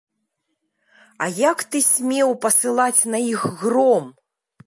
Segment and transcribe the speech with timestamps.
[1.25, 4.05] А як ты смеў пасылаць на іх гром?